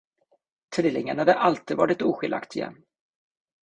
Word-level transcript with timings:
Trillingarna 0.75 1.21
hade 1.21 1.33
alltid 1.33 1.77
varit 1.77 2.01
oskiljaktiga. 2.01 2.73